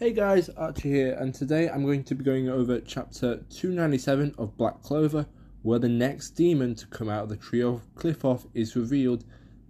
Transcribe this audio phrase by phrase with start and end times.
[0.00, 4.56] Hey guys, Archie here, and today I'm going to be going over chapter 297 of
[4.56, 5.26] Black Clover,
[5.60, 9.26] where the next demon to come out of the Tree of Qliphoth is revealed,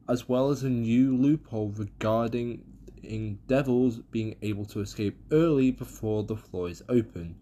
[0.09, 2.63] as well as a new loophole regarding
[3.03, 7.35] in devils being able to escape early before the floor is open.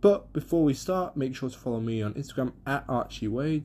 [0.00, 3.64] But before we start, make sure to follow me on Instagram at Archie Wade.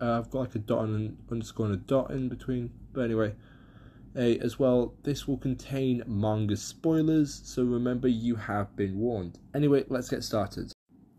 [0.00, 3.06] Uh, I've got like a dot and an underscore and a dot in between, but
[3.06, 3.34] anyway.
[4.16, 9.38] A, as well, this will contain manga spoilers, so remember you have been warned.
[9.54, 10.72] Anyway, let's get started.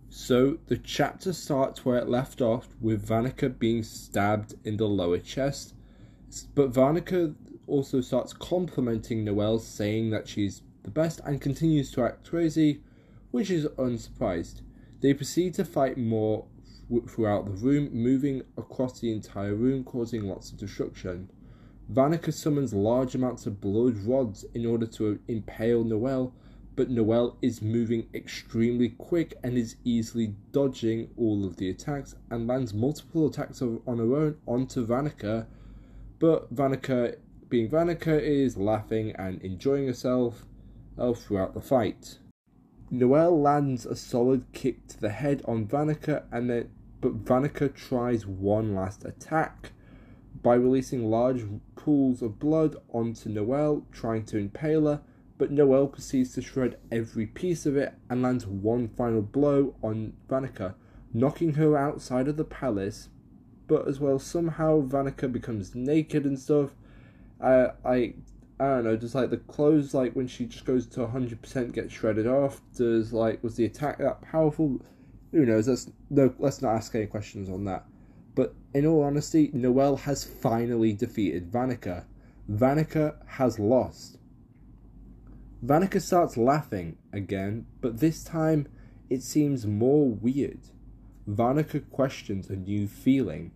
[0.09, 5.17] So, the chapter starts where it left off with Vanica being stabbed in the lower
[5.17, 5.73] chest,
[6.53, 7.35] but Vanica
[7.67, 12.81] also starts complimenting Noelle, saying that she's the best and continues to act crazy,
[13.31, 14.61] which is unsurprised.
[15.01, 16.45] They proceed to fight more
[17.09, 21.29] throughout the room, moving across the entire room, causing lots of destruction.
[21.91, 26.33] Vanica summons large amounts of blood rods in order to impale Noelle,
[26.75, 32.47] but Noelle is moving extremely quick and is easily dodging all of the attacks and
[32.47, 35.45] lands multiple attacks on her own onto Vanica.
[36.17, 37.17] But Vanica,
[37.49, 40.45] being Vanica, is laughing and enjoying herself
[40.97, 42.17] uh, throughout the fight.
[42.89, 48.25] Noelle lands a solid kick to the head on Vanica, and then but Vanica tries
[48.25, 49.71] one last attack
[50.45, 51.43] by releasing large
[51.75, 55.01] pools of blood onto Noelle, trying to impale her,
[55.39, 60.13] but Noelle proceeds to shred every piece of it and lands one final blow on
[60.29, 60.75] Vanica,
[61.11, 63.09] knocking her outside of the palace.
[63.65, 66.75] But as well, somehow Vanica becomes naked and stuff.
[67.41, 68.13] Uh, I,
[68.59, 71.91] I don't know, just like the clothes, like when she just goes to 100% get
[71.91, 72.61] shredded off.
[72.75, 74.79] Does like was the attack that powerful?
[75.31, 75.67] Who knows?
[75.67, 77.87] Let's no, let's not ask any questions on that.
[78.35, 82.03] But in all honesty, Noelle has finally defeated Vanica.
[82.51, 84.17] Vanica has lost.
[85.65, 88.67] Vanica starts laughing again, but this time
[89.09, 90.59] it seems more weird.
[91.27, 93.51] Vanica questions a new feeling,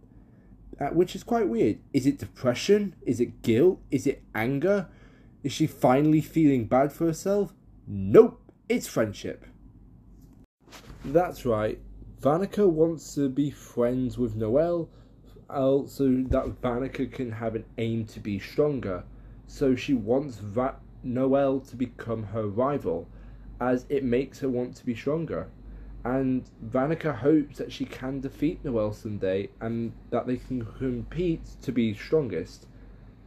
[0.80, 1.80] uh, which is quite weird.
[1.94, 2.96] Is it depression?
[3.06, 3.82] Is it guilt?
[3.92, 4.88] Is it anger?
[5.44, 7.54] Is she finally feeling bad for herself?
[7.86, 9.46] Nope, it's friendship.
[11.06, 11.80] That's right,
[12.22, 14.90] Vanica wants to be friends with Noelle,
[15.50, 19.06] so that Vanica can have an aim to be stronger.
[19.48, 23.08] So she wants Va- Noelle to become her rival,
[23.62, 25.48] as it makes her want to be stronger.
[26.04, 31.72] And Vanica hopes that she can defeat Noelle someday and that they can compete to
[31.72, 32.68] be strongest.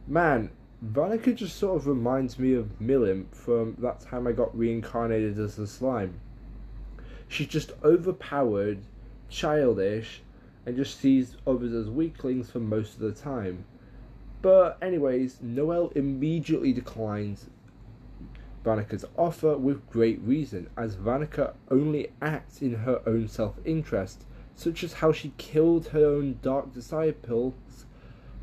[0.07, 0.51] Man,
[0.85, 5.57] Vanica just sort of reminds me of Milim from that time I got reincarnated as
[5.57, 6.19] a slime.
[7.27, 8.79] She's just overpowered,
[9.29, 10.21] childish,
[10.65, 13.65] and just sees others as weaklings for most of the time.
[14.41, 17.49] But, anyways, Noelle immediately declines
[18.63, 24.23] Vanica's offer with great reason, as Vanica only acts in her own self interest,
[24.55, 27.85] such as how she killed her own dark disciples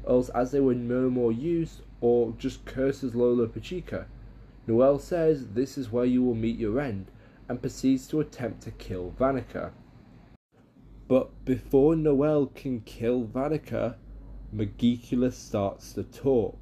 [0.06, 4.06] else as they were no more use, or just curses Lolopechka.
[4.66, 7.10] Noelle says this is where you will meet your end,
[7.50, 9.72] and proceeds to attempt to kill Vanica.
[11.08, 13.96] But before Noelle can kill Vanica,
[14.54, 16.56] Magicula starts to talk.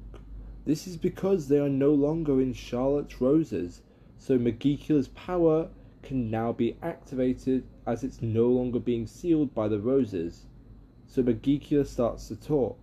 [0.65, 3.83] This is because they are no longer in Charlotte's roses,
[4.17, 5.69] so Magicula's power
[6.01, 10.47] can now be activated as it's no longer being sealed by the roses.
[11.05, 12.79] So Magicula starts to talk,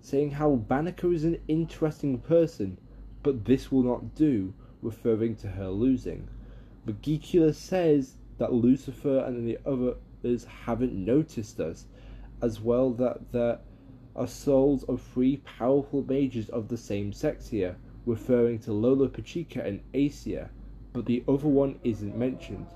[0.00, 2.78] saying how Vanica is an interesting person,
[3.24, 6.28] but this will not do, referring to her losing.
[6.88, 11.84] Magicula says that Lucifer and the others haven't noticed us,
[12.40, 13.58] as well that there
[14.16, 17.76] are souls of three powerful mages of the same sex here,
[18.06, 20.48] referring to Lolopechka and Acier,
[20.94, 22.66] but the other one isn't mentioned.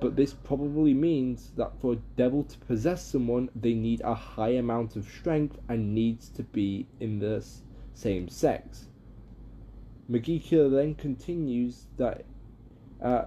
[0.00, 4.54] But this probably means that for a devil to possess someone, they need a high
[4.54, 7.46] amount of strength and needs to be in the
[7.94, 8.88] same sex.
[10.10, 12.24] Magicula then continues that
[13.02, 13.24] uh,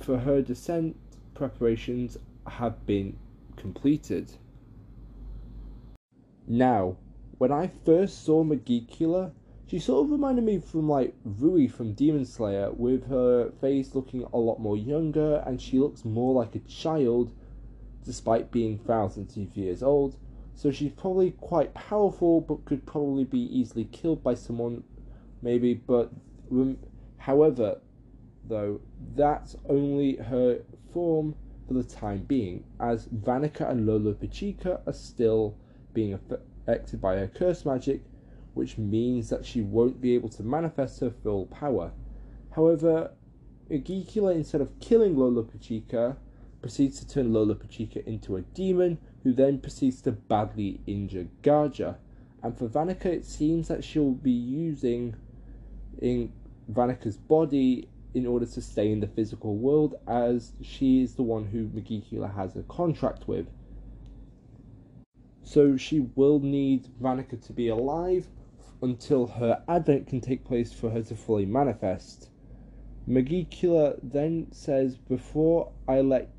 [0.00, 0.96] for her descent,
[1.34, 2.16] preparations
[2.46, 3.16] have been
[3.56, 4.32] completed.
[6.46, 6.96] Now,
[7.38, 9.32] when I first saw Magicula,
[9.66, 14.24] she sort of reminded me from like Rui from Demon Slayer, with her face looking
[14.32, 17.32] a lot more younger, and she looks more like a child,
[18.04, 20.16] despite being thousands of years old.
[20.54, 24.84] So she's probably quite powerful, but could probably be easily killed by someone,
[25.42, 25.74] maybe.
[25.74, 26.12] But
[27.18, 27.80] however,
[28.48, 28.80] though,
[29.14, 30.60] that's only her
[30.92, 31.34] form
[31.66, 35.56] for the time being, as Vanica and Lolopechka are still
[35.92, 38.02] being affected by her curse magic,
[38.54, 41.92] which means that she won't be able to manifest her full power.
[42.54, 43.12] However,
[43.70, 46.16] Magicula, instead of killing Lolopechka,
[46.60, 51.96] proceeds to turn Lolopechka into a demon, who then proceeds to badly injure Gaja.
[52.42, 55.16] And for Vanica, it seems that she'll be using
[56.00, 56.32] in
[56.70, 61.44] Vanica's body in order to stay in the physical world, as she is the one
[61.44, 63.46] who Magicula has a contract with.
[65.44, 68.28] So she will need Vanica to be alive
[68.80, 72.30] until her advent can take place for her to fully manifest.
[73.06, 76.32] Magicula then says, Before I let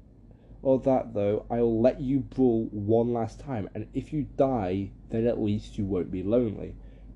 [0.63, 5.27] or that though, I'll let you brawl one last time, and if you die, then
[5.27, 6.73] at least you won't be lonely.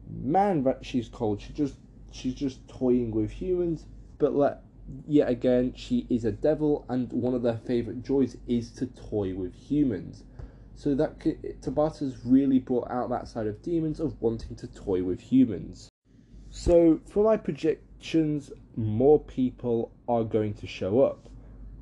[0.08, 1.42] Man, that she's cold.
[1.42, 1.78] She just
[2.12, 3.88] she's just toying with humans,
[4.22, 4.62] but let
[5.08, 9.34] yet again, she is a devil, and one of their favorite joys is to toy
[9.34, 10.24] with humans.
[10.76, 11.20] So that
[11.62, 15.90] Tabata's really brought out that side of demons of wanting to toy with humans.
[16.52, 21.28] So for my predictions, more people are going to show up.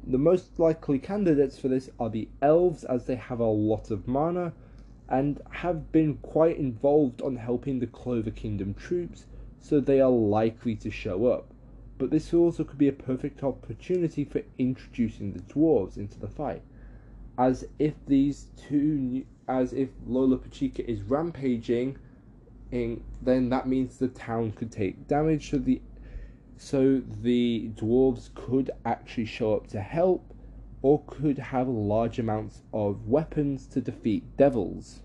[0.07, 4.07] The most likely candidates for this are the elves, as they have a lot of
[4.07, 4.53] mana
[5.09, 9.25] and have been quite involved on helping the Clover Kingdom troops,
[9.59, 11.49] so they are likely to show up.
[12.00, 16.63] But this also could be a perfect opportunity for introducing the dwarves into the fight,
[17.38, 21.98] as if these two, as if Lolopechka is rampaging,
[22.72, 25.51] in, then that means the town could take damage.
[25.51, 25.81] So the
[26.56, 30.34] so the dwarves could actually show up to help
[30.81, 35.01] or could have large amounts of weapons to defeat devils.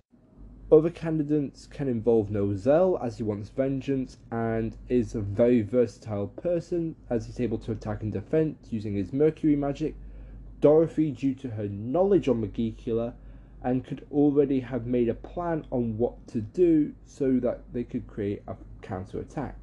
[0.71, 6.95] Other candidates can involve Nozel as he wants vengeance and is a very versatile person
[7.07, 9.95] as he's able to attack and defend using his Mercury magic.
[10.61, 13.13] Dorothy due to her knowledge on Magicula
[13.61, 18.07] and could already have made a plan on what to do so that they could
[18.07, 19.59] create a counter attack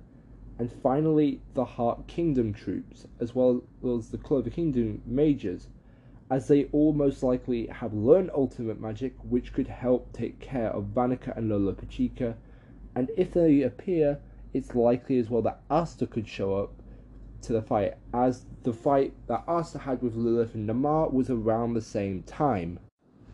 [0.59, 5.67] and finally the Heart Kingdom troops, as well as the Clover Kingdom mages,
[6.33, 10.85] as they all most likely have learned ultimate magic, which could help take care of
[10.95, 12.35] Vanica and Lolopechka,
[12.95, 14.19] and if they appear,
[14.55, 16.73] it's likely as well that Asta could show up
[17.43, 21.75] to the fight, as the fight that Asta had with Lilith and Nahamah was around
[21.75, 22.79] the same time.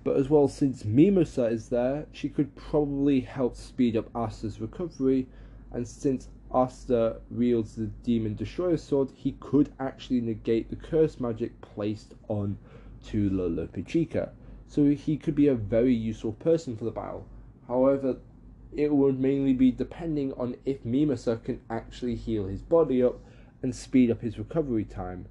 [0.02, 5.28] But as well, since Mimosa is there, she could probably help speed up Asta's recovery,
[5.70, 11.60] and since Asta wields the Demon Destroyer sword, he could actually negate the curse magic
[11.60, 12.58] placed on
[13.06, 14.30] to Lolopechka.
[14.66, 17.26] So he could be a very useful person for the battle.
[17.66, 18.18] However,
[18.76, 23.18] it would mainly be depending on if Mimosa can actually heal his body up
[23.62, 25.26] and speed up his recovery time.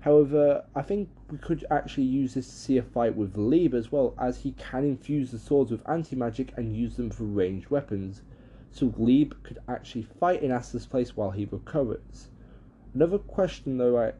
[0.00, 3.92] However, I think we could actually use this to see a fight with Liebe as
[3.92, 7.70] well, as he can infuse the swords with anti magic and use them for ranged
[7.70, 8.22] weapons
[8.72, 12.30] so Liebe could actually fight in Asta's place while he recovers.
[12.94, 14.12] Another question though I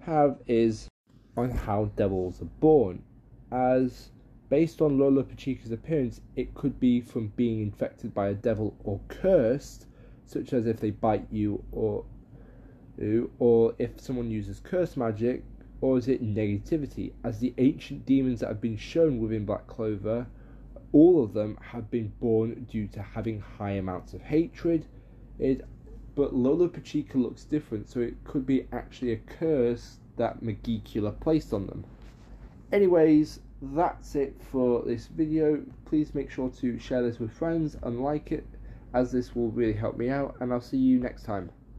[0.00, 0.88] have is
[1.36, 3.02] on how devils are born,
[3.50, 4.10] as
[4.48, 9.86] based on Lolopechka's appearance, it could be from being infected by a devil or cursed,
[10.24, 12.04] such as if they bite you or
[13.38, 15.44] or if someone uses curse magic,
[15.82, 20.26] or is it negativity, as the ancient demons that have been shown within Black Clover
[20.96, 24.86] all of them have been born due to having high amounts of hatred.
[25.38, 25.62] It,
[26.14, 31.66] but Lolopechka looks different, so it could be actually a curse that Magicula placed on
[31.66, 31.84] them.
[32.72, 35.62] Anyways, that's it for this video.
[35.84, 38.46] Please make sure to share this with friends and like it,
[38.92, 41.50] as this will really help me out, and I'll see you next time.